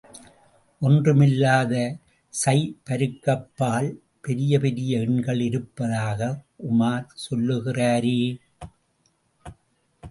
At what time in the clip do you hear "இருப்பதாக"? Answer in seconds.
5.39-6.31